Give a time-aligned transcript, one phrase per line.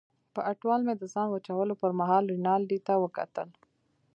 [0.33, 3.49] په اټوال مې د ځان وچولو پرمهال رینالډي ته وکتل.